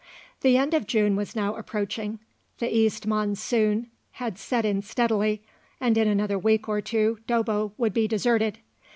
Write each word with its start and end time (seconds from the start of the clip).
The 0.39 0.57
end 0.57 0.73
of 0.73 0.87
June 0.87 1.15
was 1.15 1.35
now 1.35 1.55
approaching, 1.55 2.17
the 2.57 2.75
east 2.75 3.05
monsoon 3.05 3.91
had 4.13 4.39
set 4.39 4.65
in 4.65 4.81
steadily, 4.81 5.43
and 5.79 5.95
in 5.95 6.07
another 6.07 6.39
week 6.39 6.67
or 6.67 6.81
two 6.81 7.19
Dobbo 7.27 7.73
would 7.77 7.93
be 7.93 8.07
deserted. 8.07 8.57